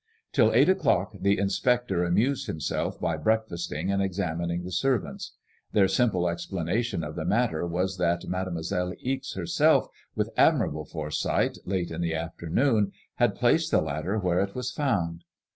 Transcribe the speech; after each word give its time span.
Till 0.33 0.51
eight 0.53 0.67
o'clock 0.67 1.11
the 1.21 1.37
inspector 1.37 2.03
amused 2.03 2.47
himself 2.47 2.99
by 2.99 3.17
breakfasting 3.17 3.91
and 3.91 4.01
examining 4.01 4.63
the 4.63 4.71
servants. 4.71 5.33
Their 5.73 5.87
simple 5.87 6.27
explanation 6.27 7.03
of 7.03 7.13
the 7.15 7.23
matter 7.23 7.67
was 7.67 7.97
that 7.97 8.25
Mademoiselle 8.27 8.93
Ixe 9.03 9.35
her 9.35 9.45
self, 9.45 9.85
with 10.15 10.31
admirable 10.35 10.85
foresight, 10.85 11.59
late 11.65 11.91
in 11.91 12.01
the 12.01 12.15
afternoon, 12.15 12.93
had 13.17 13.35
placed 13.35 13.69
the 13.69 13.79
ladder 13.79 14.17
where 14.17 14.39
it 14.41 14.55
was 14.55 14.71
found. 14.71 15.23